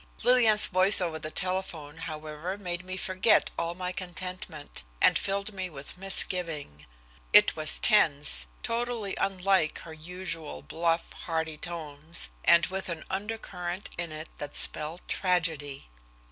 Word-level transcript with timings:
Lillian's 0.23 0.65
voice 0.65 0.99
over 0.99 1.19
the 1.19 1.29
telephone, 1.29 1.97
however, 1.97 2.57
made 2.57 2.83
me 2.83 2.97
forget 2.97 3.51
all 3.55 3.75
my 3.75 3.91
contentment, 3.91 4.81
and 4.99 5.15
filled 5.15 5.53
me 5.53 5.69
with 5.69 5.95
misgiving. 5.95 6.87
It 7.33 7.55
was 7.55 7.77
tense, 7.77 8.47
totally 8.63 9.15
unlike 9.17 9.77
her 9.81 9.93
usual 9.93 10.63
bluff, 10.63 11.13
hearty 11.13 11.59
tones, 11.59 12.31
and 12.43 12.65
with 12.65 12.89
an 12.89 13.03
undercurrent 13.11 13.91
in 13.95 14.11
it 14.11 14.29
that 14.39 14.57
spelled 14.57 15.07
tragedy. 15.07 15.87